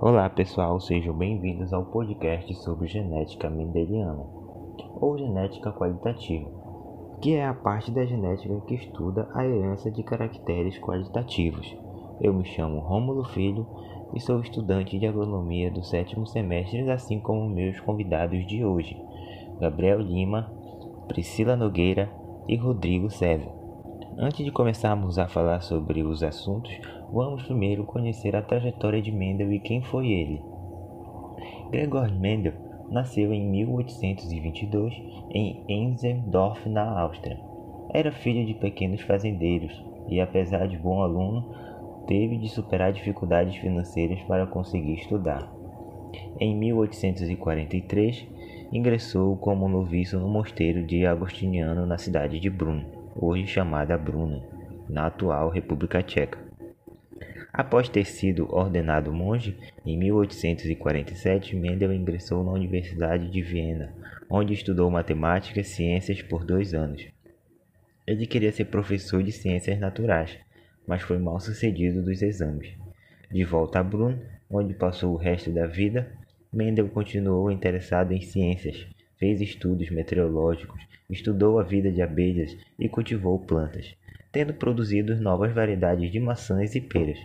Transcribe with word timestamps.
Olá 0.00 0.30
pessoal, 0.30 0.78
sejam 0.78 1.12
bem-vindos 1.12 1.72
ao 1.72 1.86
podcast 1.86 2.54
sobre 2.56 2.86
genética 2.86 3.50
mendeliana 3.50 4.24
ou 5.00 5.18
genética 5.18 5.72
qualitativa, 5.72 6.48
que 7.20 7.34
é 7.34 7.44
a 7.44 7.54
parte 7.54 7.90
da 7.90 8.06
genética 8.06 8.60
que 8.60 8.76
estuda 8.76 9.28
a 9.34 9.44
herança 9.44 9.90
de 9.90 10.04
caracteres 10.04 10.78
qualitativos. 10.78 11.76
Eu 12.20 12.32
me 12.32 12.44
chamo 12.44 12.78
Rômulo 12.78 13.24
Filho 13.24 13.66
e 14.14 14.20
sou 14.20 14.40
estudante 14.40 14.96
de 14.96 15.06
agronomia 15.06 15.68
do 15.70 15.82
sétimo 15.82 16.28
semestre, 16.28 16.88
assim 16.90 17.18
como 17.18 17.48
meus 17.48 17.80
convidados 17.80 18.46
de 18.46 18.64
hoje, 18.64 18.96
Gabriel 19.58 19.98
Lima, 19.98 20.52
Priscila 21.08 21.56
Nogueira 21.56 22.08
e 22.46 22.56
Rodrigo 22.56 23.10
César. 23.10 23.63
Antes 24.16 24.44
de 24.44 24.52
começarmos 24.52 25.18
a 25.18 25.26
falar 25.26 25.60
sobre 25.60 26.04
os 26.04 26.22
assuntos, 26.22 26.70
vamos 27.12 27.42
primeiro 27.42 27.82
conhecer 27.84 28.36
a 28.36 28.42
trajetória 28.42 29.02
de 29.02 29.10
Mendel 29.10 29.52
e 29.52 29.58
quem 29.58 29.82
foi 29.82 30.06
ele. 30.06 30.40
Gregor 31.72 32.12
Mendel 32.12 32.52
nasceu 32.88 33.32
em 33.32 33.44
1822 33.44 34.94
em 35.30 35.64
Enzendorf, 35.68 36.68
na 36.68 37.00
Áustria. 37.00 37.40
Era 37.92 38.12
filho 38.12 38.46
de 38.46 38.54
pequenos 38.54 39.00
fazendeiros 39.00 39.84
e, 40.08 40.20
apesar 40.20 40.68
de 40.68 40.78
bom 40.78 41.02
aluno, 41.02 41.52
teve 42.06 42.36
de 42.36 42.48
superar 42.48 42.92
dificuldades 42.92 43.56
financeiras 43.56 44.22
para 44.22 44.46
conseguir 44.46 44.94
estudar. 44.94 45.52
Em 46.38 46.56
1843, 46.56 48.28
ingressou 48.72 49.36
como 49.36 49.68
noviço 49.68 50.20
no 50.20 50.28
mosteiro 50.28 50.86
de 50.86 51.04
Agostiniano 51.04 51.84
na 51.84 51.98
cidade 51.98 52.38
de 52.38 52.48
Brunn, 52.48 52.93
hoje 53.14 53.46
chamada 53.46 53.96
Bruna, 53.96 54.42
na 54.88 55.06
atual 55.06 55.48
República 55.48 56.02
Tcheca. 56.02 56.38
Após 57.52 57.88
ter 57.88 58.04
sido 58.04 58.52
ordenado 58.52 59.12
monge, 59.12 59.56
em 59.86 59.96
1847 59.96 61.54
Mendel 61.54 61.92
ingressou 61.92 62.42
na 62.42 62.50
Universidade 62.50 63.30
de 63.30 63.40
Viena, 63.40 63.94
onde 64.28 64.52
estudou 64.52 64.90
matemática 64.90 65.60
e 65.60 65.64
ciências 65.64 66.20
por 66.20 66.44
dois 66.44 66.74
anos. 66.74 67.06
Ele 68.06 68.26
queria 68.26 68.50
ser 68.50 68.64
professor 68.66 69.22
de 69.22 69.30
ciências 69.30 69.78
naturais, 69.78 70.36
mas 70.86 71.02
foi 71.02 71.18
mal 71.18 71.38
sucedido 71.38 72.02
dos 72.02 72.20
exames. 72.22 72.76
De 73.30 73.44
volta 73.44 73.78
a 73.78 73.84
Brunn, 73.84 74.18
onde 74.50 74.74
passou 74.74 75.14
o 75.14 75.16
resto 75.16 75.50
da 75.50 75.66
vida, 75.66 76.12
Mendel 76.52 76.88
continuou 76.88 77.50
interessado 77.50 78.12
em 78.12 78.20
ciências, 78.20 78.86
fez 79.24 79.40
estudos 79.40 79.88
meteorológicos, 79.88 80.82
estudou 81.08 81.58
a 81.58 81.62
vida 81.62 81.90
de 81.90 82.02
abelhas 82.02 82.54
e 82.78 82.90
cultivou 82.90 83.38
plantas, 83.38 83.96
tendo 84.30 84.52
produzido 84.52 85.16
novas 85.16 85.50
variedades 85.50 86.12
de 86.12 86.20
maçãs 86.20 86.74
e 86.74 86.80
peras. 86.82 87.18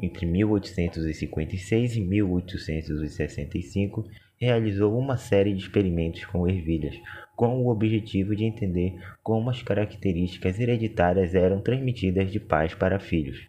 Entre 0.00 0.24
1856 0.24 1.96
e 1.96 2.00
1865, 2.00 4.08
realizou 4.38 4.96
uma 4.96 5.16
série 5.16 5.52
de 5.52 5.62
experimentos 5.62 6.24
com 6.26 6.46
ervilhas, 6.46 6.94
com 7.34 7.60
o 7.60 7.70
objetivo 7.70 8.36
de 8.36 8.44
entender 8.44 8.94
como 9.20 9.50
as 9.50 9.60
características 9.60 10.60
hereditárias 10.60 11.34
eram 11.34 11.60
transmitidas 11.60 12.30
de 12.30 12.38
pais 12.38 12.72
para 12.72 13.00
filhos. 13.00 13.48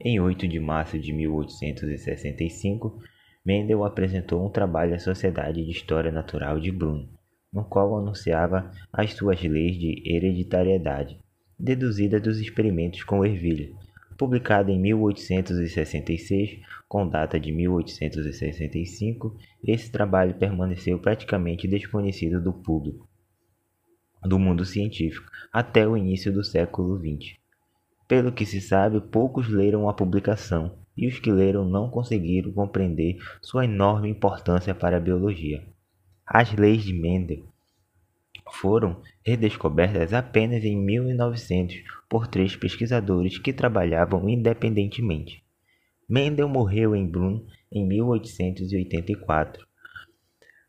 Em 0.00 0.20
8 0.20 0.46
de 0.46 0.60
março 0.60 1.00
de 1.00 1.12
1865, 1.12 3.02
Mendel 3.48 3.82
apresentou 3.82 4.44
um 4.44 4.50
trabalho 4.50 4.94
à 4.94 4.98
Sociedade 4.98 5.64
de 5.64 5.70
História 5.70 6.12
Natural 6.12 6.60
de 6.60 6.70
Brunn, 6.70 7.06
no 7.50 7.64
qual 7.64 7.96
anunciava 7.96 8.70
as 8.92 9.14
suas 9.14 9.42
leis 9.42 9.78
de 9.78 10.02
hereditariedade, 10.04 11.18
deduzida 11.58 12.20
dos 12.20 12.40
experimentos 12.40 13.02
com 13.04 13.24
ervilha. 13.24 13.72
Publicado 14.18 14.70
em 14.70 14.78
1866, 14.78 16.60
com 16.86 17.08
data 17.08 17.40
de 17.40 17.50
1865, 17.50 19.34
esse 19.64 19.90
trabalho 19.90 20.34
permaneceu 20.34 20.98
praticamente 20.98 21.66
desconhecido 21.66 22.42
do 22.42 22.52
público 22.52 23.08
do 24.24 24.38
mundo 24.38 24.62
científico 24.62 25.30
até 25.50 25.88
o 25.88 25.96
início 25.96 26.30
do 26.30 26.44
século 26.44 26.98
XX. 26.98 27.38
Pelo 28.06 28.30
que 28.30 28.44
se 28.44 28.60
sabe, 28.60 29.00
poucos 29.00 29.48
leram 29.48 29.88
a 29.88 29.94
publicação 29.94 30.86
e 30.98 31.06
os 31.06 31.20
que 31.20 31.30
leram 31.30 31.64
não 31.64 31.88
conseguiram 31.88 32.50
compreender 32.52 33.18
sua 33.40 33.64
enorme 33.64 34.08
importância 34.08 34.74
para 34.74 34.96
a 34.96 35.00
biologia. 35.00 35.64
As 36.26 36.52
leis 36.52 36.82
de 36.82 36.92
Mendel 36.92 37.46
foram 38.50 39.00
redescobertas 39.24 40.12
apenas 40.12 40.64
em 40.64 40.76
1900 40.76 41.76
por 42.08 42.26
três 42.26 42.56
pesquisadores 42.56 43.38
que 43.38 43.52
trabalhavam 43.52 44.28
independentemente. 44.28 45.44
Mendel 46.08 46.48
morreu 46.48 46.96
em 46.96 47.06
Brunn 47.06 47.44
em 47.70 47.86
1884. 47.86 49.68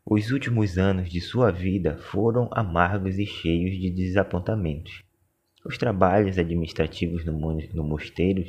Os 0.06 0.30
últimos 0.30 0.78
anos 0.78 1.10
de 1.10 1.20
sua 1.20 1.50
vida 1.50 1.96
foram 1.96 2.48
amargos 2.52 3.18
e 3.18 3.26
cheios 3.26 3.78
de 3.78 3.90
desapontamentos. 3.90 5.02
Os 5.64 5.76
trabalhos 5.76 6.38
administrativos 6.38 7.24
no, 7.24 7.32
no 7.32 7.84
mosteiro 7.84 8.44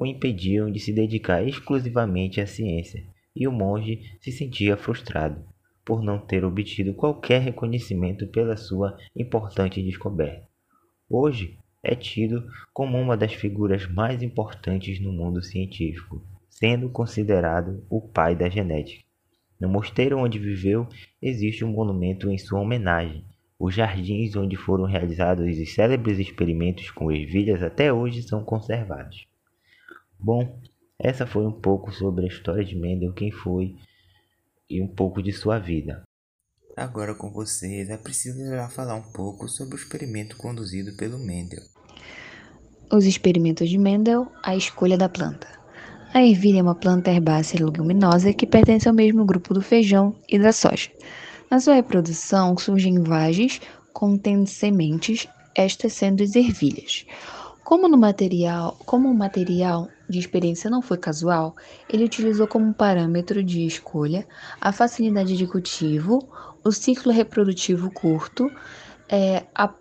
o 0.00 0.06
impediam 0.06 0.70
de 0.70 0.80
se 0.80 0.94
dedicar 0.94 1.46
exclusivamente 1.46 2.40
à 2.40 2.46
ciência, 2.46 3.04
e 3.36 3.46
o 3.46 3.52
monge 3.52 4.00
se 4.18 4.32
sentia 4.32 4.74
frustrado 4.74 5.44
por 5.84 6.02
não 6.02 6.18
ter 6.18 6.42
obtido 6.42 6.94
qualquer 6.94 7.42
reconhecimento 7.42 8.26
pela 8.28 8.56
sua 8.56 8.96
importante 9.14 9.82
descoberta. 9.82 10.48
Hoje 11.06 11.58
é 11.82 11.94
tido 11.94 12.48
como 12.72 12.98
uma 12.98 13.14
das 13.14 13.34
figuras 13.34 13.86
mais 13.90 14.22
importantes 14.22 14.98
no 14.98 15.12
mundo 15.12 15.42
científico, 15.42 16.24
sendo 16.48 16.88
considerado 16.88 17.84
o 17.90 18.00
pai 18.00 18.34
da 18.34 18.48
genética. 18.48 19.04
No 19.60 19.68
mosteiro 19.68 20.18
onde 20.18 20.38
viveu 20.38 20.88
existe 21.20 21.62
um 21.62 21.72
monumento 21.72 22.30
em 22.30 22.38
sua 22.38 22.60
homenagem. 22.60 23.22
Os 23.58 23.74
jardins 23.74 24.34
onde 24.34 24.56
foram 24.56 24.84
realizados 24.84 25.46
os 25.46 25.74
célebres 25.74 26.18
experimentos 26.18 26.90
com 26.90 27.12
ervilhas 27.12 27.62
até 27.62 27.92
hoje 27.92 28.22
são 28.22 28.42
conservados. 28.42 29.28
Bom, 30.22 30.60
essa 30.98 31.26
foi 31.26 31.46
um 31.46 31.52
pouco 31.52 31.90
sobre 31.90 32.26
a 32.26 32.28
história 32.28 32.62
de 32.62 32.76
Mendel, 32.76 33.14
quem 33.14 33.32
foi 33.32 33.74
e 34.68 34.82
um 34.82 34.86
pouco 34.86 35.22
de 35.22 35.32
sua 35.32 35.58
vida. 35.58 36.02
Agora 36.76 37.14
com 37.14 37.30
vocês 37.32 37.88
é 37.88 37.96
preciso 37.96 38.38
falar 38.70 38.96
um 38.96 39.12
pouco 39.12 39.48
sobre 39.48 39.74
o 39.74 39.78
experimento 39.78 40.36
conduzido 40.36 40.94
pelo 40.96 41.18
Mendel. 41.18 41.62
Os 42.92 43.06
experimentos 43.06 43.70
de 43.70 43.78
Mendel, 43.78 44.30
a 44.42 44.54
escolha 44.54 44.98
da 44.98 45.08
planta. 45.08 45.48
A 46.12 46.22
ervilha 46.22 46.58
é 46.58 46.62
uma 46.62 46.74
planta 46.74 47.10
herbácea 47.10 47.64
leguminosa 47.64 48.32
que 48.34 48.46
pertence 48.46 48.88
ao 48.88 48.94
mesmo 48.94 49.24
grupo 49.24 49.54
do 49.54 49.62
feijão 49.62 50.14
e 50.28 50.38
da 50.38 50.52
soja. 50.52 50.90
Na 51.50 51.60
sua 51.60 51.74
reprodução 51.74 52.58
surgem 52.58 53.02
vagens 53.02 53.60
contendo 53.92 54.46
sementes, 54.46 55.26
estas 55.54 55.94
sendo 55.94 56.22
as 56.22 56.34
ervilhas. 56.34 57.06
Como 57.64 57.88
no 57.88 57.96
material, 57.96 58.76
como 58.84 59.08
o 59.08 59.14
material 59.14 59.88
de 60.10 60.18
experiência 60.18 60.68
não 60.68 60.82
foi 60.82 60.98
casual, 60.98 61.54
ele 61.88 62.04
utilizou 62.04 62.46
como 62.46 62.74
parâmetro 62.74 63.42
de 63.42 63.64
escolha 63.64 64.26
a 64.60 64.72
facilidade 64.72 65.36
de 65.36 65.46
cultivo, 65.46 66.28
o 66.64 66.72
ciclo 66.72 67.12
reprodutivo 67.12 67.90
curto, 67.90 68.50
é, 69.08 69.44
a, 69.54 69.72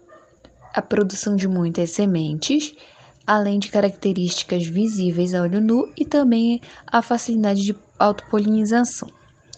a 0.74 0.82
produção 0.82 1.36
de 1.36 1.48
muitas 1.48 1.92
sementes, 1.92 2.74
além 3.26 3.60
de 3.60 3.70
características 3.70 4.66
visíveis 4.66 5.34
a 5.34 5.42
olho 5.42 5.60
nu 5.60 5.92
e 5.98 6.06
também 6.06 6.62
a 6.88 7.02
facilidade 7.02 7.64
de 7.64 7.76
autopolinização, 7.98 9.10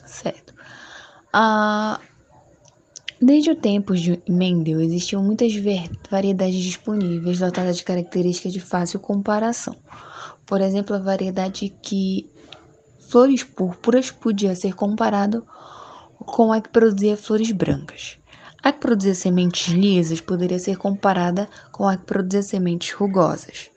certo? 0.06 0.54
A, 1.32 2.00
Desde 3.24 3.52
o 3.52 3.56
tempo 3.56 3.96
de 3.96 4.20
Mendel, 4.28 4.82
existiam 4.82 5.24
muitas 5.24 5.54
variedades 6.10 6.56
disponíveis 6.56 7.38
dotadas 7.38 7.78
de 7.78 7.84
características 7.84 8.52
de 8.52 8.60
fácil 8.60 9.00
comparação. 9.00 9.76
Por 10.46 10.62
exemplo, 10.62 10.96
a 10.96 11.00
variedade 11.00 11.74
que 11.82 12.30
flores 13.10 13.44
púrpuras 13.44 14.12
podia 14.12 14.56
ser 14.56 14.74
comparado 14.74 15.46
com 16.18 16.52
a 16.52 16.62
que 16.62 16.70
produzia 16.70 17.18
flores 17.18 17.52
brancas. 17.52 18.18
A 18.64 18.72
que 18.72 18.80
produzia 18.80 19.16
sementes 19.16 19.74
lisas 19.74 20.22
poderia 20.22 20.60
ser 20.60 20.78
comparada 20.78 21.50
com 21.72 21.88
a 21.88 21.98
que 21.98 22.06
produzia 22.06 22.44
sementes 22.44 22.92
rugosas, 22.94 23.70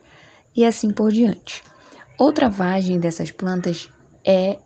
e 0.54 0.64
assim 0.64 0.90
por 0.90 1.10
diante. 1.10 1.62
Outra 2.18 2.48
vagem 2.48 3.00
dessas 3.00 3.30
plantas 3.30 3.88
é 4.24 4.58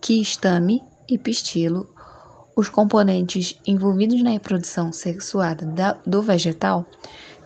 quistame 0.00 0.82
e 1.08 1.16
pistilo 1.16 1.92
os 2.54 2.68
componentes 2.68 3.58
envolvidos 3.66 4.22
na 4.22 4.30
reprodução 4.30 4.92
sexuada 4.92 5.64
da, 5.64 5.92
do 6.06 6.22
vegetal 6.22 6.86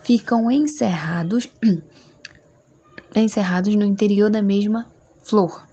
ficam 0.03 0.51
encerrados, 0.51 1.49
encerrados 3.15 3.75
no 3.75 3.85
interior 3.85 4.29
da 4.29 4.41
mesma 4.41 4.85
flor, 5.23 5.65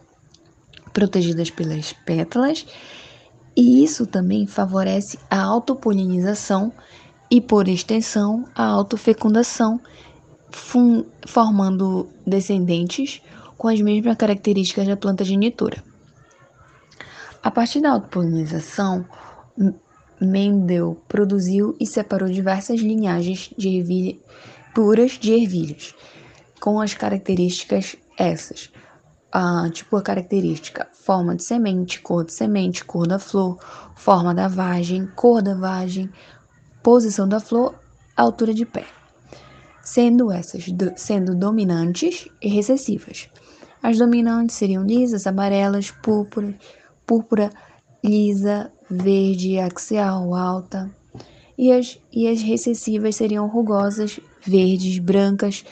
protegidas 0.92 1.50
pelas 1.50 1.92
pétalas, 1.92 2.66
e 3.56 3.84
isso 3.84 4.06
também 4.06 4.46
favorece 4.46 5.18
a 5.30 5.40
autopolinização 5.40 6.72
e, 7.30 7.40
por 7.40 7.68
extensão, 7.68 8.44
a 8.54 8.64
autofecundação, 8.64 9.80
formando 11.26 12.08
descendentes 12.26 13.20
com 13.56 13.68
as 13.68 13.80
mesmas 13.80 14.16
características 14.16 14.86
da 14.86 14.96
planta 14.96 15.24
genitora. 15.24 15.82
A 17.42 17.50
partir 17.50 17.80
da 17.80 17.92
autopolinização, 17.92 19.04
Mendel 20.20 20.96
produziu 21.08 21.76
e 21.78 21.86
separou 21.86 22.28
diversas 22.28 22.80
linhagens 22.80 23.50
de 23.56 23.78
ervilha, 23.78 24.16
puras 24.74 25.12
de 25.12 25.32
ervilhas, 25.32 25.94
com 26.64 26.80
as 26.80 26.94
características 26.94 27.94
essas. 28.16 28.72
Ah, 29.30 29.68
tipo 29.70 29.98
a 29.98 30.02
característica 30.02 30.88
forma 30.94 31.36
de 31.36 31.44
semente, 31.44 32.00
cor 32.00 32.24
de 32.24 32.32
semente, 32.32 32.82
cor 32.86 33.06
da 33.06 33.18
flor, 33.18 33.58
forma 33.94 34.34
da 34.34 34.48
vagem, 34.48 35.06
cor 35.14 35.42
da 35.42 35.54
vagem, 35.54 36.10
posição 36.82 37.28
da 37.28 37.38
flor, 37.38 37.74
altura 38.16 38.54
de 38.54 38.64
pé, 38.64 38.86
sendo 39.82 40.32
essas 40.32 40.66
do, 40.72 40.90
sendo 40.96 41.34
dominantes 41.34 42.26
e 42.40 42.48
recessivas. 42.48 43.28
As 43.82 43.98
dominantes 43.98 44.56
seriam 44.56 44.86
lisas, 44.86 45.26
amarelas, 45.26 45.90
púrpura, 45.90 46.54
púrpura 47.06 47.50
lisa, 48.02 48.72
verde, 48.88 49.58
axial, 49.58 50.34
alta. 50.34 50.90
E 51.58 51.70
as, 51.70 51.98
e 52.10 52.26
as 52.26 52.40
recessivas 52.40 53.16
seriam 53.16 53.46
rugosas, 53.48 54.18
verdes, 54.46 54.98
brancas, 54.98 55.62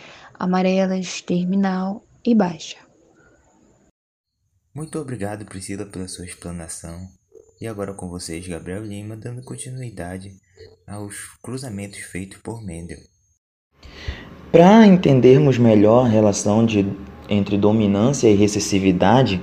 amarelas, 0.42 1.20
terminal 1.20 2.02
e 2.26 2.34
baixa. 2.34 2.76
Muito 4.74 4.98
obrigado, 4.98 5.44
Priscila, 5.44 5.86
pela 5.86 6.08
sua 6.08 6.24
explanação. 6.24 6.98
E 7.60 7.66
agora 7.68 7.94
com 7.94 8.08
vocês, 8.08 8.48
Gabriel 8.48 8.82
Lima, 8.84 9.16
dando 9.16 9.40
continuidade 9.44 10.32
aos 10.84 11.38
cruzamentos 11.40 12.00
feitos 12.00 12.38
por 12.38 12.60
Mendel. 12.60 12.98
Para 14.50 14.84
entendermos 14.84 15.58
melhor 15.58 16.06
a 16.06 16.08
relação 16.08 16.66
de, 16.66 16.84
entre 17.28 17.56
dominância 17.56 18.28
e 18.28 18.34
recessividade, 18.34 19.40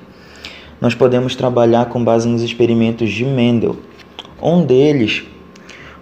nós 0.81 0.93
podemos 0.93 1.33
trabalhar 1.33 1.87
com 1.87 2.03
base 2.03 2.27
nos 2.27 2.41
experimentos 2.41 3.09
de 3.09 3.23
Mendel. 3.23 3.79
Um 4.41 4.65
deles 4.65 5.23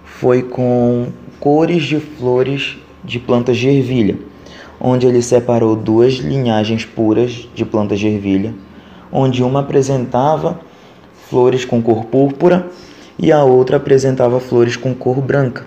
foi 0.03 0.41
com 0.41 1.11
cores 1.39 1.83
de 1.83 1.99
flores 1.99 2.79
de 3.03 3.19
plantas 3.19 3.57
de 3.57 3.67
ervilha, 3.67 4.17
onde 4.79 5.07
ele 5.07 5.21
separou 5.21 5.75
duas 5.75 6.15
linhagens 6.15 6.85
puras 6.85 7.47
de 7.53 7.65
plantas 7.65 7.99
de 7.99 8.07
ervilha, 8.07 8.53
onde 9.11 9.43
uma 9.43 9.61
apresentava 9.61 10.59
flores 11.29 11.65
com 11.65 11.81
cor 11.81 12.05
púrpura 12.05 12.67
e 13.17 13.31
a 13.31 13.43
outra 13.43 13.77
apresentava 13.77 14.39
flores 14.39 14.75
com 14.75 14.93
cor 14.93 15.21
branca. 15.21 15.65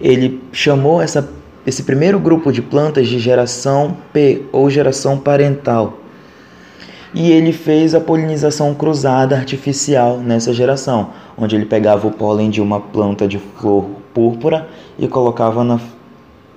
Ele 0.00 0.42
chamou 0.52 1.00
essa, 1.00 1.28
esse 1.66 1.82
primeiro 1.82 2.18
grupo 2.18 2.52
de 2.52 2.62
plantas 2.62 3.08
de 3.08 3.18
geração 3.18 3.96
P 4.12 4.42
ou 4.52 4.68
geração 4.70 5.18
parental 5.18 6.00
e 7.14 7.30
ele 7.30 7.52
fez 7.52 7.94
a 7.94 8.00
polinização 8.00 8.74
cruzada 8.74 9.36
artificial 9.36 10.18
nessa 10.18 10.52
geração, 10.52 11.10
onde 11.38 11.54
ele 11.54 11.64
pegava 11.64 12.08
o 12.08 12.10
pólen 12.10 12.50
de 12.50 12.60
uma 12.60 12.80
planta 12.80 13.28
de 13.28 13.38
flor 13.38 13.84
púrpura 14.12 14.68
e 14.98 15.06
colocava 15.06 15.62
na, 15.62 15.78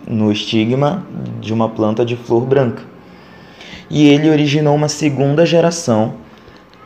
no 0.08 0.32
estigma 0.32 1.06
de 1.42 1.54
uma 1.54 1.70
planta 1.70 2.06
de 2.06 2.16
flor 2.16 2.46
branca. 2.46 2.84
E 3.90 4.08
ele 4.08 4.30
originou 4.30 4.76
uma 4.76 4.88
segunda 4.88 5.46
geração, 5.46 6.14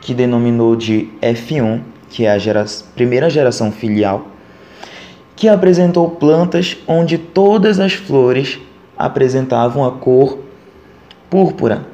que 0.00 0.12
denominou 0.12 0.74
de 0.74 1.08
F1, 1.20 1.80
que 2.10 2.24
é 2.24 2.32
a 2.32 2.38
gera 2.38 2.64
primeira 2.94 3.30
geração 3.30 3.70
filial, 3.70 4.28
que 5.36 5.48
apresentou 5.48 6.10
plantas 6.10 6.76
onde 6.86 7.16
todas 7.16 7.80
as 7.80 7.94
flores 7.94 8.58
apresentavam 8.96 9.84
a 9.84 9.92
cor 9.92 10.38
púrpura, 11.30 11.86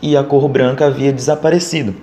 e 0.00 0.16
a 0.16 0.22
cor 0.22 0.48
branca 0.48 0.86
havia 0.86 1.12
desaparecido. 1.12 1.94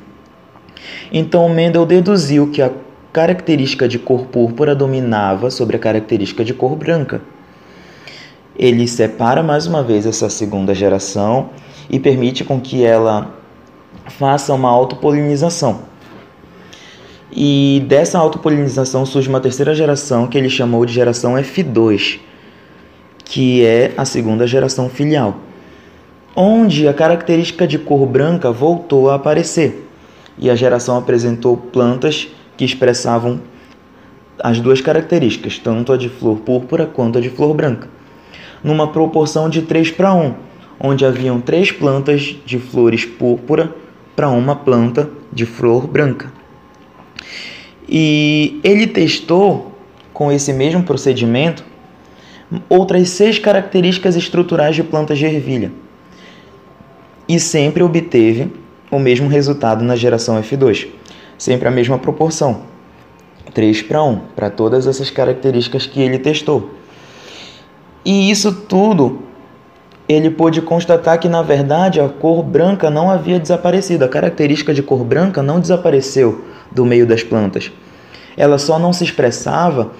Então 1.12 1.48
Mendel 1.50 1.86
deduziu 1.86 2.50
que 2.52 2.62
a 2.62 2.72
característica 3.14 3.88
de 3.88 4.00
cor 4.00 4.26
púrpura 4.26 4.74
dominava 4.74 5.52
sobre 5.52 5.76
a 5.76 5.80
característica 5.80 6.44
de 6.44 6.54
cor 6.54 6.76
branca. 6.76 7.22
Ele 8.56 8.88
separa 8.88 9.42
mais 9.42 9.68
uma 9.68 9.82
vez 9.82 10.06
essa 10.06 10.30
segunda 10.30 10.74
geração 10.74 11.50
e 11.90 12.00
permite 12.00 12.44
com 12.44 12.60
que 12.60 12.84
ela 12.84 13.34
faça 14.08 14.54
uma 14.54 14.70
autopolinização. 14.70 15.82
E 17.32 17.84
dessa 17.88 18.20
autopolinização 18.20 19.06
surge 19.06 19.30
uma 19.30 19.40
terceira 19.40 19.74
geração 19.74 20.28
que 20.28 20.38
ele 20.38 20.50
chamou 20.50 20.86
de 20.86 20.94
geração 20.94 21.34
F2, 21.36 22.20
que 23.24 23.66
é 23.66 23.94
a 23.96 24.04
segunda 24.04 24.46
geração 24.46 24.90
filial 24.90 25.38
onde 26.36 26.88
a 26.88 26.94
característica 26.94 27.68
de 27.68 27.78
cor 27.78 28.06
branca 28.06 28.52
voltou 28.52 29.10
a 29.10 29.16
aparecer 29.16 29.88
e 30.38 30.50
a 30.50 30.56
geração 30.56 30.98
apresentou 30.98 31.58
plantas 31.58 32.28
que 32.56 32.64
expressavam 32.64 33.42
as 34.40 34.60
duas 34.60 34.82
características, 34.82 35.60
tanto 35.60 35.92
a 35.92 35.98
de 35.98 36.10
flor 36.10 36.40
púrpura 36.40 36.86
quanto 36.86 37.18
a 37.18 37.22
de 37.22 37.30
flor 37.30 37.54
branca, 37.54 37.88
numa 38.64 38.88
proporção 38.88 39.50
de 39.50 39.62
3 39.62 39.92
para 39.92 40.14
1, 40.14 40.34
onde 40.80 41.06
haviam 41.06 41.40
três 41.40 41.72
plantas 41.72 42.36
de 42.46 42.58
flores 42.58 43.06
púrpura 43.06 43.74
para 44.16 44.30
uma 44.30 44.56
planta 44.56 45.10
de 45.32 45.46
flor 45.46 45.88
branca. 45.88 46.32
E 47.88 48.60
ele 48.64 48.88
testou 48.88 49.72
com 50.14 50.32
esse 50.32 50.54
mesmo 50.54 50.84
procedimento 50.84 51.64
outras 52.68 53.10
seis 53.10 53.40
características 53.40 54.16
estruturais 54.16 54.76
de 54.76 54.84
plantas 54.84 55.18
de 55.18 55.26
ervilha 55.26 55.72
e 57.28 57.40
sempre 57.40 57.82
obteve 57.82 58.52
o 58.90 59.00
mesmo 59.00 59.30
resultado 59.30 59.84
na 59.84 59.96
geração 59.96 60.42
F2, 60.42 60.88
sempre 61.38 61.68
a 61.68 61.72
mesma 61.72 61.98
proporção, 61.98 62.64
3 63.54 63.82
para 63.84 64.04
1, 64.04 64.20
para 64.36 64.50
todas 64.50 64.86
essas 64.86 65.10
características 65.10 65.86
que 65.86 66.02
ele 66.02 66.20
testou. 66.20 66.72
E 68.04 68.32
isso 68.32 68.52
tudo 68.54 69.20
ele 70.10 70.30
pôde 70.30 70.62
constatar 70.62 71.20
que 71.20 71.30
na 71.30 71.42
verdade 71.42 72.02
a 72.02 72.10
cor 72.10 72.44
branca 72.44 72.90
não 72.90 73.10
havia 73.10 73.40
desaparecido, 73.40 74.04
a 74.04 74.10
característica 74.10 74.74
de 74.74 74.84
cor 74.84 75.04
branca 75.04 75.42
não 75.42 75.60
desapareceu 75.60 76.44
do 76.72 76.86
meio 76.86 77.06
das 77.06 77.24
plantas. 77.24 77.72
Ela 78.36 78.58
só 78.58 78.78
não 78.78 78.92
se 78.92 79.04
expressava 79.04 79.92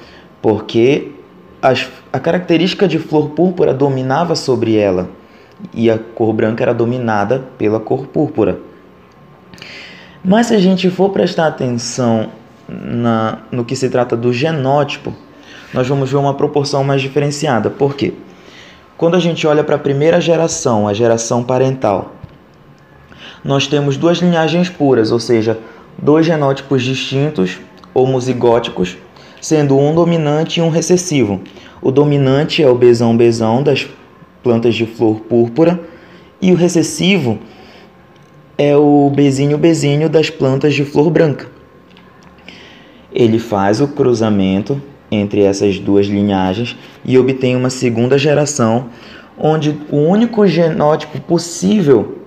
porque 0.42 1.12
as, 1.62 1.88
a 2.12 2.20
característica 2.20 2.88
de 2.88 2.98
flor 2.98 3.30
púrpura 3.30 3.74
dominava 3.74 4.36
sobre 4.36 4.76
ela 4.76 5.10
e 5.74 5.90
a 5.90 5.98
cor 5.98 6.34
branca 6.34 6.64
era 6.64 6.74
dominada 6.74 7.46
pela 7.58 7.80
cor 7.80 8.08
púrpura. 8.08 8.60
Mas 10.24 10.48
se 10.48 10.56
a 10.56 10.60
gente 10.60 10.90
for 10.90 11.10
prestar 11.10 11.48
atenção 11.48 12.30
na, 12.68 13.40
no 13.52 13.64
que 13.64 13.76
se 13.76 13.90
trata 13.90 14.16
do 14.16 14.34
genótipo, 14.34 15.14
nós 15.74 15.88
vamos 15.88 16.10
ver 16.12 16.18
uma 16.18 16.34
proporção 16.34 16.84
mais 16.84 17.02
diferenciada. 17.02 17.70
Por 17.70 17.96
quê? 17.96 18.14
Quando 18.98 19.16
a 19.16 19.20
gente 19.20 19.48
olha 19.48 19.64
para 19.64 19.76
a 19.76 19.80
primeira 19.80 20.22
geração, 20.22 20.88
a 20.88 20.94
geração 20.94 21.44
parental, 21.44 22.14
nós 23.44 23.66
temos 23.66 23.98
duas 23.98 24.20
linhagens 24.20 24.70
puras, 24.70 25.12
ou 25.12 25.20
seja, 25.20 25.58
dois 25.98 26.26
genótipos 26.26 26.84
distintos, 26.84 27.60
homozigóticos, 27.94 28.98
sendo 29.42 29.78
um 29.78 29.96
dominante 29.96 30.60
e 30.60 30.64
um 30.64 30.70
recessivo. 30.70 31.42
O 31.82 31.92
dominante 31.92 32.62
é 32.62 32.68
o 32.68 32.76
besão-besão 32.76 33.64
das 33.64 33.88
plantas 34.44 34.76
de 34.76 34.86
flor 34.86 35.22
púrpura, 35.22 35.80
e 36.40 36.52
o 36.52 36.56
recessivo 36.56 37.40
é 38.58 38.78
o 38.78 39.12
bezinho-bezinho 39.16 40.08
das 40.08 40.30
plantas 40.30 40.76
de 40.76 40.86
flor 40.86 41.10
branca. 41.10 41.48
Ele 43.12 43.40
faz 43.40 43.82
o 43.82 43.88
cruzamento 43.88 44.80
entre 45.12 45.42
essas 45.42 45.78
duas 45.78 46.08
linhagens 46.08 46.78
e 47.04 47.18
obtém 47.18 47.56
uma 47.56 47.70
segunda 47.70 48.18
geração, 48.18 48.86
onde 49.38 49.78
o 49.92 49.98
único 49.98 50.48
genótipo 50.48 51.20
possível 51.20 52.20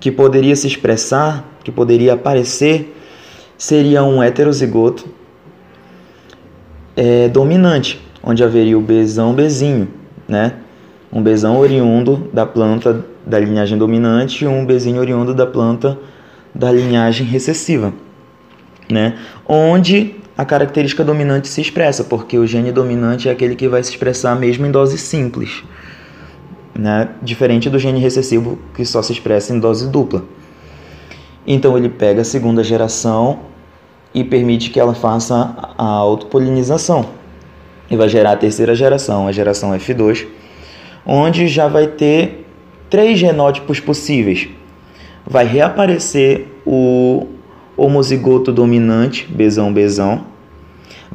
que 0.00 0.10
poderia 0.10 0.56
se 0.56 0.66
expressar, 0.66 1.44
que 1.62 1.70
poderia 1.70 2.14
aparecer, 2.14 2.96
seria 3.56 4.02
um 4.02 4.22
heterozigoto 4.22 5.06
é, 6.96 7.28
dominante, 7.28 8.00
onde 8.22 8.42
haveria 8.42 8.78
o 8.78 8.80
besão-bezinho, 8.80 9.88
né? 10.26 10.54
um 11.12 11.22
besão 11.22 11.58
oriundo 11.58 12.28
da 12.32 12.44
planta 12.44 13.04
da 13.24 13.38
linhagem 13.38 13.78
dominante 13.78 14.44
e 14.44 14.48
um 14.48 14.66
bezinho 14.66 15.00
oriundo 15.00 15.32
da 15.32 15.46
planta 15.46 15.96
da 16.54 16.70
linhagem 16.70 17.26
recessiva, 17.26 17.92
né? 18.94 19.18
Onde 19.46 20.14
a 20.38 20.44
característica 20.44 21.04
dominante 21.04 21.48
se 21.48 21.60
expressa, 21.60 22.04
porque 22.04 22.38
o 22.38 22.46
gene 22.46 22.70
dominante 22.70 23.28
é 23.28 23.32
aquele 23.32 23.56
que 23.56 23.68
vai 23.68 23.82
se 23.82 23.90
expressar 23.90 24.36
mesmo 24.36 24.64
em 24.64 24.70
dose 24.70 24.96
simples, 24.96 25.64
né? 26.78 27.08
Diferente 27.20 27.68
do 27.68 27.78
gene 27.78 27.98
recessivo 27.98 28.58
que 28.74 28.84
só 28.84 29.02
se 29.02 29.12
expressa 29.12 29.52
em 29.52 29.58
dose 29.58 29.88
dupla. 29.88 30.24
Então 31.44 31.76
ele 31.76 31.88
pega 31.88 32.22
a 32.22 32.24
segunda 32.24 32.62
geração 32.62 33.40
e 34.14 34.22
permite 34.22 34.70
que 34.70 34.78
ela 34.78 34.94
faça 34.94 35.54
a 35.76 35.84
autopolinização. 35.84 37.24
e 37.90 37.96
vai 37.96 38.08
gerar 38.08 38.32
a 38.32 38.36
terceira 38.36 38.74
geração, 38.74 39.28
a 39.28 39.32
geração 39.32 39.70
F2, 39.72 40.26
onde 41.04 41.46
já 41.46 41.68
vai 41.68 41.86
ter 41.86 42.46
três 42.88 43.18
genótipos 43.18 43.78
possíveis. 43.78 44.48
Vai 45.26 45.44
reaparecer 45.44 46.46
o 46.64 47.33
homozigoto 47.76 48.52
dominante, 48.52 49.26
besão 49.30 49.72
besão, 49.72 50.24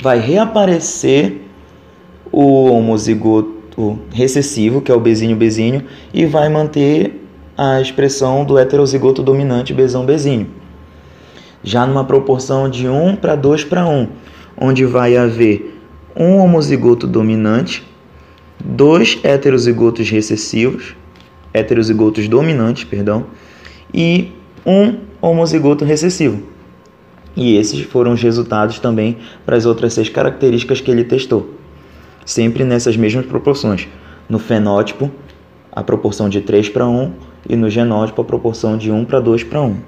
vai 0.01 0.20
reaparecer 0.20 1.42
o 2.32 2.72
homozigoto 2.72 4.00
recessivo, 4.12 4.82
que 4.82 4.92
é 4.92 4.96
o 4.96 5.00
bezinho 5.00 5.36
bezinho, 5.36 5.84
e 6.13 6.25
vai 6.25 6.50
manter 6.50 7.25
a 7.58 7.82
expressão 7.82 8.46
do 8.46 8.58
heterozigoto 8.58 9.22
dominante 9.22 9.74
besão 9.74 10.06
bezinho. 10.06 10.48
Já 11.63 11.86
numa 11.86 12.06
proporção 12.06 12.70
de 12.70 12.88
1 12.88 13.18
para 13.18 13.36
2 13.36 13.66
para 13.66 13.86
1, 13.86 14.08
onde 14.58 14.86
vai 14.86 15.18
haver 15.18 15.78
um 16.16 16.38
homozigoto 16.38 17.06
dominante, 17.06 17.86
dois 18.63 19.20
heterozigotos 19.24 20.10
recessivos, 20.10 20.96
heterozigotos 21.54 22.28
dominantes, 22.28 22.84
perdão, 22.84 23.25
e 23.94 24.32
um 24.66 25.09
homozigoto 25.22 25.86
recessivo. 25.86 26.48
E 27.36 27.56
esses 27.56 27.82
foram 27.82 28.14
os 28.14 28.22
resultados 28.22 28.80
também 28.80 29.18
para 29.46 29.56
as 29.56 29.66
outras 29.66 29.94
seis 29.94 30.10
características 30.10 30.82
que 30.82 30.92
ele 30.92 31.04
testou. 31.04 31.56
Sempre 32.26 32.64
nessas 32.64 32.98
mesmas 32.98 33.26
proporções. 33.26 33.88
No 34.28 34.40
fenótipo, 34.40 35.12
a 35.72 35.84
proporção 35.84 36.30
de 36.30 36.42
3 36.42 36.70
para 36.70 36.88
1 36.88 37.14
e 37.48 37.56
no 37.56 37.70
genótipo, 37.70 38.22
a 38.22 38.26
proporção 38.26 38.78
de 38.78 38.92
1 38.92 39.06
para 39.06 39.20
2 39.20 39.44
para 39.44 39.62
1. 39.62 39.82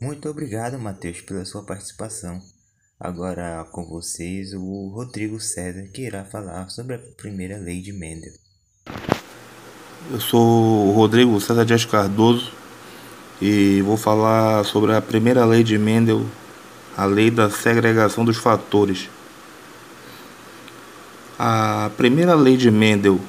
Muito 0.00 0.28
obrigado, 0.28 0.78
Matheus, 0.78 1.20
pela 1.20 1.44
sua 1.44 1.64
participação. 1.64 2.40
Agora 2.98 3.64
com 3.72 3.84
vocês 3.84 4.54
o 4.54 4.88
Rodrigo 4.88 5.38
César 5.38 5.82
que 5.92 6.06
irá 6.06 6.24
falar 6.24 6.70
sobre 6.70 6.94
a 6.94 6.98
primeira 6.98 7.58
lei 7.58 7.82
de 7.82 7.92
Mendel. 7.92 8.32
Eu 10.10 10.20
sou 10.20 10.88
o 10.88 10.92
Rodrigo 10.92 11.38
César 11.40 11.64
Dias 11.64 11.84
Cardoso 11.84 12.52
e 13.40 13.82
vou 13.82 13.96
falar 13.96 14.64
sobre 14.64 14.94
a 14.94 15.02
primeira 15.02 15.44
lei 15.44 15.62
de 15.62 15.76
Mendel, 15.76 16.24
a 16.96 17.04
lei 17.04 17.30
da 17.30 17.50
segregação 17.50 18.24
dos 18.24 18.36
fatores. 18.36 19.08
A 21.38 21.90
primeira 21.96 22.34
lei 22.34 22.56
de 22.56 22.70
Mendel, 22.70 23.20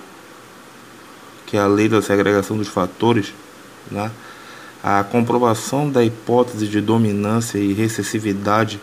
que 1.46 1.58
é 1.58 1.60
a 1.60 1.68
lei 1.68 1.90
da 1.90 2.02
segregação 2.02 2.58
dos 2.58 2.70
fatores, 2.70 3.34
né? 3.92 4.10
a 4.82 5.04
comprovação 5.04 5.90
da 5.90 6.04
hipótese 6.04 6.68
de 6.68 6.80
dominância 6.80 7.58
e 7.58 7.74
recessividade 7.74 8.80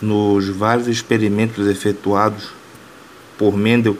nos 0.00 0.48
vários 0.48 0.86
experimentos 0.86 1.66
efetuados 1.66 2.50
por 3.36 3.56
Mendel, 3.56 3.96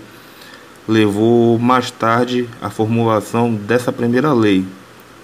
levou 0.86 1.58
mais 1.58 1.90
tarde 1.90 2.48
à 2.60 2.70
formulação 2.70 3.54
dessa 3.54 3.92
primeira 3.92 4.32
lei, 4.32 4.64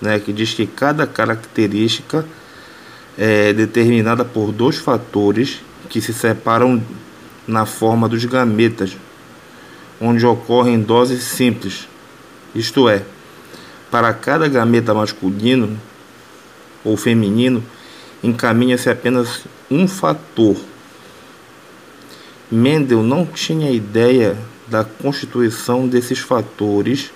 né, 0.01 0.19
que 0.19 0.33
diz 0.33 0.55
que 0.55 0.67
cada 0.67 1.07
característica 1.07 2.25
é 3.17 3.53
determinada 3.53 4.25
por 4.25 4.53
dois 4.53 4.77
fatores 4.77 5.61
que 5.89 6.01
se 6.01 6.13
separam 6.13 6.83
na 7.47 7.67
forma 7.67 8.09
dos 8.09 8.25
gametas, 8.25 8.97
onde 10.01 10.25
ocorrem 10.25 10.81
doses 10.81 11.23
simples, 11.25 11.89
isto 12.55 12.89
é, 12.89 13.03
para 13.91 14.13
cada 14.13 14.47
gameta 14.49 14.95
masculino 14.95 15.79
ou 16.85 16.97
feminino, 16.97 17.63
encaminha-se 18.23 18.89
apenas 18.91 19.45
um 19.71 19.89
fator. 19.89 20.57
Mendel 22.51 23.03
não 23.03 23.27
tinha 23.27 23.71
ideia 23.71 24.37
da 24.67 24.85
constituição 24.85 25.89
desses 25.89 26.19
fatores, 26.19 27.11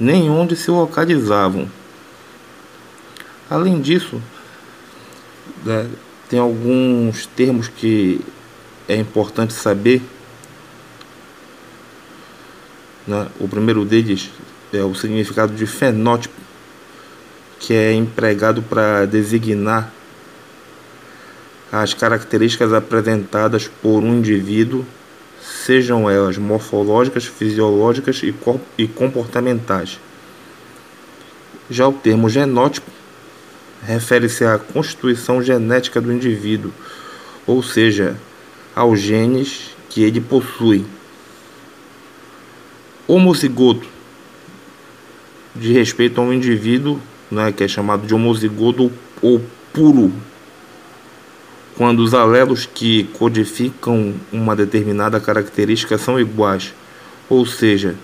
nem 0.00 0.30
onde 0.30 0.56
se 0.56 0.70
localizavam. 0.70 1.70
Além 3.50 3.80
disso, 3.80 4.20
né, 5.64 5.88
tem 6.28 6.38
alguns 6.38 7.26
termos 7.26 7.68
que 7.68 8.20
é 8.88 8.96
importante 8.96 9.52
saber. 9.52 10.00
Né? 13.06 13.28
O 13.38 13.46
primeiro 13.46 13.84
deles 13.84 14.30
é 14.72 14.82
o 14.82 14.94
significado 14.94 15.52
de 15.52 15.66
fenótipo 15.66 16.40
que 17.58 17.74
é 17.74 17.92
empregado 17.92 18.62
para 18.62 19.04
designar 19.04 19.92
as 21.70 21.92
características 21.92 22.72
apresentadas 22.72 23.68
por 23.82 24.02
um 24.02 24.14
indivíduo, 24.14 24.84
sejam 25.70 26.10
elas 26.10 26.36
morfológicas, 26.36 27.26
fisiológicas 27.26 28.20
e 28.76 28.88
comportamentais. 28.88 30.00
Já 31.70 31.86
o 31.86 31.92
termo 31.92 32.28
genótipo 32.28 32.90
refere-se 33.80 34.44
à 34.44 34.58
constituição 34.58 35.40
genética 35.40 36.00
do 36.00 36.12
indivíduo, 36.12 36.72
ou 37.46 37.62
seja, 37.62 38.16
aos 38.74 38.98
genes 38.98 39.70
que 39.88 40.02
ele 40.02 40.20
possui. 40.20 40.84
Homozigoto, 43.06 43.86
de 45.54 45.72
respeito 45.72 46.20
a 46.20 46.24
um 46.24 46.32
indivíduo 46.32 47.00
né, 47.30 47.52
que 47.52 47.62
é 47.62 47.68
chamado 47.68 48.08
de 48.08 48.12
homozigoto 48.12 48.90
ou 49.22 49.40
puro, 49.72 50.12
quando 51.80 52.00
os 52.00 52.12
alelos 52.12 52.66
que 52.66 53.04
codificam 53.14 54.12
uma 54.30 54.54
determinada 54.54 55.18
característica 55.18 55.96
são 55.96 56.20
iguais, 56.20 56.74
ou 57.26 57.46
seja, 57.46 57.94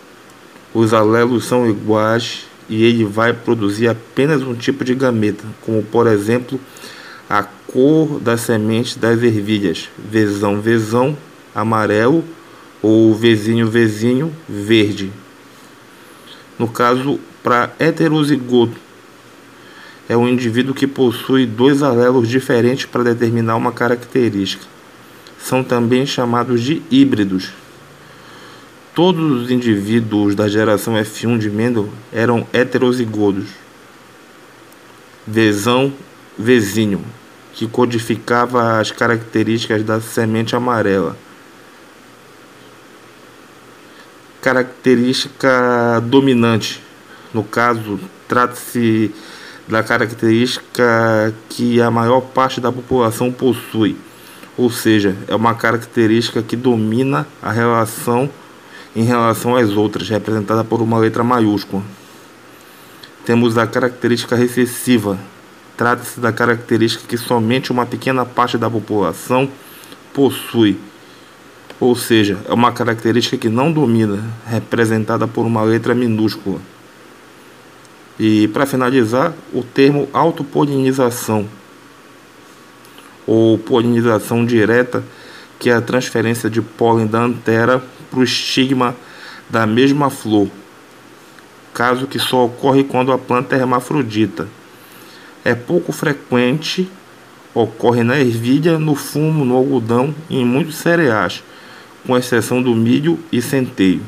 os 0.73 0.95
alelos 0.95 1.45
são 1.45 1.68
iguais 1.68 2.47
e 2.71 2.83
ele 2.83 3.04
vai 3.04 3.35
produzir 3.35 3.88
apenas 3.88 4.40
um 4.40 4.54
tipo 4.54 4.83
de 4.83 4.95
gameta, 4.95 5.45
como 5.61 5.83
por 5.83 6.06
exemplo 6.06 6.59
a 7.28 7.42
cor 7.42 8.18
das 8.18 8.40
sementes 8.40 8.97
das 8.97 9.23
ervilhas, 9.23 9.90
vezão 9.99 10.59
vezão 10.59 11.14
amarelo 11.54 12.25
ou 12.80 13.14
vezinho 13.14 13.68
vezinho 13.68 14.33
verde. 14.49 15.12
No 16.59 16.66
caso, 16.66 17.21
para 17.42 17.75
heterozigoto, 17.78 18.86
é 20.08 20.16
um 20.16 20.28
indivíduo 20.28 20.75
que 20.75 20.86
possui 20.86 21.46
dois 21.46 21.82
alelos 21.82 22.28
diferentes 22.28 22.86
para 22.86 23.02
determinar 23.02 23.56
uma 23.56 23.72
característica. 23.72 24.64
São 25.38 25.64
também 25.64 26.06
chamados 26.06 26.62
de 26.62 26.82
híbridos. 26.90 27.50
Todos 28.94 29.42
os 29.42 29.50
indivíduos 29.50 30.34
da 30.34 30.48
geração 30.48 30.94
F1 30.94 31.38
de 31.38 31.50
Mendel 31.50 31.90
eram 32.12 32.46
heterozigodos. 32.52 33.46
Vezão, 35.26 35.92
vezinho, 36.38 37.04
que 37.52 37.66
codificava 37.66 38.78
as 38.78 38.90
características 38.92 39.82
da 39.82 40.00
semente 40.00 40.54
amarela. 40.54 41.16
Característica 44.40 46.00
dominante. 46.04 46.80
No 47.34 47.42
caso, 47.42 47.98
trata-se 48.28 49.12
da 49.68 49.82
característica 49.82 51.35
que 51.49 51.80
a 51.80 51.90
maior 51.90 52.20
parte 52.20 52.61
da 52.61 52.70
população 52.70 53.32
possui, 53.32 53.96
ou 54.56 54.70
seja, 54.70 55.16
é 55.28 55.35
uma 55.35 55.54
característica 55.54 56.42
que 56.42 56.56
domina 56.56 57.26
a 57.42 57.50
relação 57.50 58.30
em 58.94 59.02
relação 59.02 59.54
às 59.54 59.70
outras, 59.70 60.08
representada 60.08 60.64
por 60.64 60.80
uma 60.80 60.99
letra 60.99 61.23
maiúscula. 61.23 61.82
Temos 63.26 63.58
a 63.58 63.66
característica 63.66 64.35
recessiva. 64.35 65.18
Trata-se 65.76 66.18
da 66.18 66.32
característica 66.32 67.04
que 67.06 67.18
somente 67.18 67.70
uma 67.70 67.85
pequena 67.85 68.25
parte 68.25 68.56
da 68.56 68.70
população 68.70 69.50
possui, 70.14 70.78
ou 71.78 71.94
seja, 71.94 72.38
é 72.49 72.54
uma 72.54 72.73
característica 72.73 73.37
que 73.37 73.50
não 73.50 73.70
domina, 73.70 74.25
representada 74.46 75.28
por 75.28 75.44
uma 75.44 75.62
letra 75.62 75.94
minúscula. 75.94 76.58
E 78.18 78.49
para 78.49 78.64
finalizar, 78.64 79.35
o 79.52 79.62
termo 79.62 80.08
autopolinização 80.12 81.46
ou 83.26 83.58
polinização 83.58 84.44
direta, 84.44 85.04
que 85.58 85.68
é 85.68 85.75
a 85.75 85.80
transferência 85.80 86.49
de 86.49 86.62
pólen 86.62 87.06
da 87.06 87.20
antera 87.20 87.82
para 88.11 88.20
o 88.20 88.25
estigma 88.25 88.94
da 89.50 89.66
mesma 89.66 90.11
flor, 90.11 90.49
caso 91.75 92.06
que 92.06 92.18
só 92.18 92.46
ocorre 92.46 92.85
quando 92.85 93.12
a 93.12 93.18
planta 93.18 93.54
é 93.54 93.58
hermafrodita. 93.58 94.49
É 95.44 95.54
pouco 95.54 95.92
frequente, 95.92 96.88
ocorre 97.54 98.02
na 98.02 98.18
ervilha, 98.18 98.78
no 98.78 98.94
fumo, 98.94 99.44
no 99.44 99.56
algodão 99.56 100.14
e 100.28 100.38
em 100.38 100.44
muitos 100.44 100.76
cereais, 100.76 101.42
com 102.06 102.16
exceção 102.16 102.62
do 102.62 102.75
milho 102.75 103.18
e 103.30 103.40
centeio. 103.42 104.02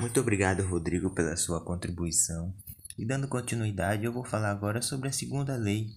Muito 0.00 0.20
obrigado, 0.20 0.62
Rodrigo, 0.62 1.10
pela 1.10 1.36
sua 1.36 1.60
contribuição. 1.60 2.54
E 2.96 3.04
dando 3.04 3.26
continuidade, 3.26 4.04
eu 4.04 4.12
vou 4.12 4.22
falar 4.22 4.52
agora 4.52 4.80
sobre 4.80 5.08
a 5.08 5.12
segunda 5.12 5.56
lei 5.56 5.88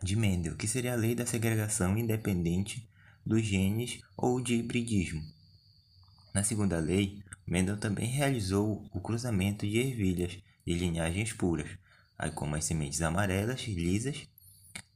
de 0.00 0.14
Mendel, 0.14 0.56
que 0.56 0.68
seria 0.68 0.92
a 0.92 0.96
lei 0.96 1.12
da 1.12 1.26
segregação 1.26 1.98
independente 1.98 2.88
dos 3.26 3.44
genes 3.44 4.00
ou 4.16 4.40
de 4.40 4.54
hibridismo. 4.54 5.20
Na 6.32 6.44
segunda 6.44 6.78
lei, 6.78 7.20
Mendel 7.44 7.76
também 7.76 8.06
realizou 8.06 8.88
o 8.94 9.00
cruzamento 9.00 9.66
de 9.66 9.78
ervilhas 9.78 10.38
de 10.64 10.74
linhagens 10.74 11.32
puras, 11.32 11.68
aí 12.16 12.30
como 12.30 12.54
as 12.54 12.64
sementes 12.64 13.02
amarelas 13.02 13.66
lisas, 13.66 14.28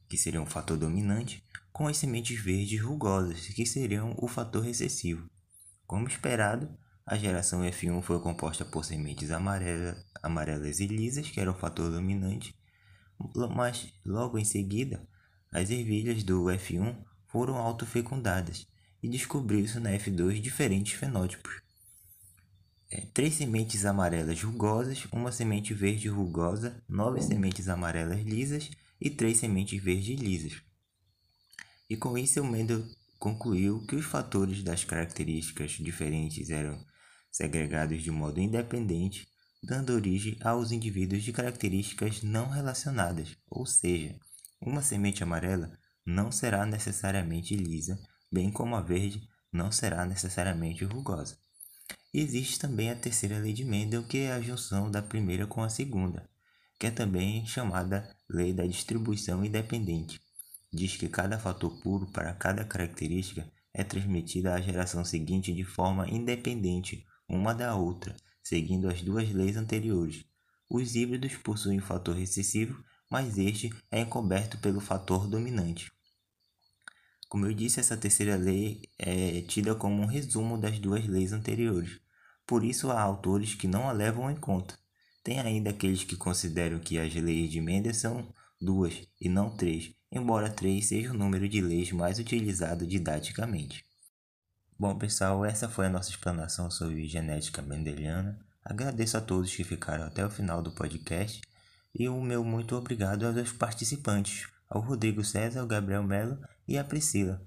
que 0.07 0.17
seriam 0.17 0.43
o 0.43 0.49
fator 0.49 0.77
dominante, 0.77 1.43
com 1.73 1.85
as 1.85 1.97
sementes 1.97 2.41
verdes 2.41 2.81
rugosas, 2.81 3.47
que 3.47 3.65
seriam 3.65 4.15
o 4.17 4.29
fator 4.29 4.63
recessivo. 4.63 5.29
Como 5.85 6.07
esperado, 6.07 6.69
a 7.05 7.17
geração 7.17 7.61
F1 7.61 8.01
foi 8.01 8.19
composta 8.19 8.63
por 8.63 8.85
sementes 8.85 9.31
amarela, 9.31 9.97
amarelas 10.21 10.79
e 10.79 10.87
lisas, 10.87 11.29
que 11.29 11.39
era 11.39 11.51
o 11.51 11.57
fator 11.57 11.91
dominante, 11.91 12.55
mas 13.55 13.93
logo 14.05 14.37
em 14.37 14.45
seguida, 14.45 15.07
as 15.51 15.69
ervilhas 15.69 16.23
do 16.23 16.43
F1 16.45 17.03
foram 17.27 17.57
autofecundadas 17.57 18.67
e 19.01 19.09
descobriu-se 19.09 19.79
na 19.79 19.91
F2 19.91 20.39
diferentes 20.39 20.93
fenótipos. 20.93 21.61
É, 22.89 23.05
três 23.13 23.35
sementes 23.35 23.85
amarelas 23.85 24.41
rugosas, 24.43 25.07
uma 25.13 25.31
semente 25.31 25.73
verde 25.73 26.09
rugosa, 26.09 26.83
nove 26.89 27.21
sementes 27.21 27.69
amarelas 27.69 28.21
lisas 28.21 28.69
e 28.99 29.09
três 29.09 29.37
sementes 29.37 29.81
verdes 29.81 30.19
lisas. 30.19 30.61
E 31.89 31.95
com 31.95 32.17
isso, 32.17 32.41
o 32.41 32.45
Mendel 32.45 32.85
concluiu 33.17 33.85
que 33.85 33.95
os 33.95 34.05
fatores 34.05 34.61
das 34.61 34.83
características 34.83 35.71
diferentes 35.71 36.49
eram 36.49 36.83
segregados 37.31 38.03
de 38.03 38.11
modo 38.11 38.39
independente, 38.39 39.27
dando 39.63 39.93
origem 39.93 40.37
aos 40.41 40.71
indivíduos 40.71 41.23
de 41.23 41.31
características 41.31 42.21
não 42.21 42.49
relacionadas, 42.49 43.37
ou 43.49 43.65
seja, 43.65 44.15
uma 44.59 44.81
semente 44.81 45.23
amarela 45.23 45.71
não 46.05 46.31
será 46.31 46.65
necessariamente 46.65 47.55
lisa, 47.55 47.97
bem 48.31 48.51
como 48.51 48.75
a 48.75 48.81
verde 48.81 49.21
não 49.51 49.71
será 49.71 50.05
necessariamente 50.05 50.83
rugosa. 50.83 51.37
Existe 52.13 52.59
também 52.59 52.89
a 52.89 52.95
terceira 52.95 53.39
lei 53.39 53.53
de 53.53 53.63
Mendel, 53.63 54.03
que 54.03 54.19
é 54.19 54.33
a 54.33 54.41
junção 54.41 54.89
da 54.89 55.01
primeira 55.01 55.47
com 55.47 55.63
a 55.63 55.69
segunda, 55.69 56.29
que 56.79 56.87
é 56.87 56.91
também 56.91 57.45
chamada 57.45 58.13
lei 58.29 58.53
da 58.53 58.65
distribuição 58.65 59.45
independente. 59.45 60.19
Diz 60.73 60.97
que 60.97 61.07
cada 61.07 61.37
fator 61.37 61.79
puro 61.81 62.07
para 62.11 62.33
cada 62.33 62.65
característica 62.65 63.49
é 63.73 63.83
transmitida 63.83 64.53
à 64.53 64.61
geração 64.61 65.05
seguinte 65.05 65.53
de 65.53 65.63
forma 65.63 66.09
independente 66.09 67.05
uma 67.31 67.55
da 67.55 67.73
outra, 67.75 68.13
seguindo 68.43 68.89
as 68.89 69.01
duas 69.01 69.31
leis 69.31 69.55
anteriores. 69.55 70.25
Os 70.69 70.95
híbridos 70.95 71.37
possuem 71.37 71.79
o 71.79 71.81
fator 71.81 72.13
recessivo, 72.13 72.83
mas 73.09 73.37
este 73.37 73.73
é 73.89 74.01
encoberto 74.01 74.57
pelo 74.57 74.81
fator 74.81 75.27
dominante. 75.27 75.89
Como 77.29 77.45
eu 77.45 77.53
disse, 77.53 77.79
essa 77.79 77.95
terceira 77.95 78.35
lei 78.35 78.81
é 78.99 79.41
tida 79.43 79.73
como 79.73 80.01
um 80.01 80.05
resumo 80.05 80.57
das 80.57 80.77
duas 80.77 81.07
leis 81.07 81.31
anteriores. 81.31 82.01
Por 82.45 82.65
isso, 82.65 82.91
há 82.91 83.01
autores 83.01 83.55
que 83.55 83.67
não 83.67 83.87
a 83.87 83.93
levam 83.93 84.29
em 84.29 84.35
conta. 84.35 84.77
Tem 85.23 85.39
ainda 85.39 85.69
aqueles 85.69 86.03
que 86.03 86.17
consideram 86.17 86.79
que 86.79 86.99
as 86.99 87.13
leis 87.13 87.49
de 87.49 87.61
Mendes 87.61 87.97
são 87.97 88.27
duas 88.59 89.07
e 89.21 89.29
não 89.29 89.55
três, 89.55 89.93
embora 90.11 90.49
três 90.49 90.87
seja 90.87 91.11
o 91.11 91.17
número 91.17 91.47
de 91.47 91.61
leis 91.61 91.93
mais 91.93 92.19
utilizado 92.19 92.85
didaticamente. 92.85 93.85
Bom, 94.81 94.97
pessoal, 94.97 95.45
essa 95.45 95.69
foi 95.69 95.85
a 95.85 95.89
nossa 95.91 96.09
explanação 96.09 96.71
sobre 96.71 97.07
genética 97.07 97.61
mendeliana. 97.61 98.43
Agradeço 98.65 99.15
a 99.15 99.21
todos 99.21 99.55
que 99.55 99.63
ficaram 99.63 100.05
até 100.05 100.25
o 100.25 100.29
final 100.31 100.59
do 100.59 100.71
podcast 100.71 101.39
e 101.93 102.09
o 102.09 102.19
meu 102.19 102.43
muito 102.43 102.75
obrigado 102.75 103.27
aos 103.27 103.51
participantes, 103.51 104.49
ao 104.67 104.81
Rodrigo 104.81 105.23
César, 105.23 105.59
ao 105.59 105.67
Gabriel 105.67 106.01
Melo 106.01 106.39
e 106.67 106.79
à 106.79 106.83
Priscila. 106.83 107.39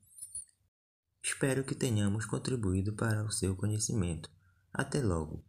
Espero 1.21 1.65
que 1.65 1.75
tenhamos 1.75 2.25
contribuído 2.25 2.93
para 2.93 3.25
o 3.25 3.33
seu 3.33 3.57
conhecimento. 3.57 4.31
Até 4.73 5.03
logo! 5.03 5.45